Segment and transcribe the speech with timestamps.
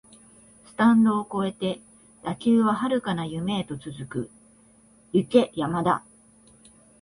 [0.65, 1.79] スタンド超えて
[2.23, 4.29] 打球は遥かな夢へと続く、
[5.13, 6.03] 行け山田